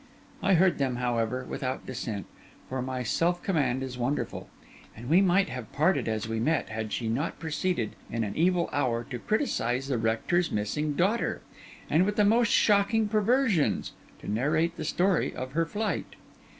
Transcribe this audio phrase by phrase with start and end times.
[0.41, 2.25] I heard them, however, without dissent,
[2.67, 4.49] for my self command is wonderful;
[4.97, 8.67] and we might have parted as we met, had she not proceeded, in an evil
[8.73, 11.41] hour, to criticise the rector's missing daughter,
[11.87, 13.91] and with the most shocking perversions,
[14.21, 16.15] to narrate the story of her flight.